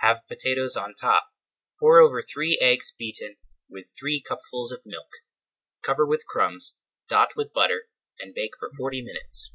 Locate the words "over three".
2.00-2.56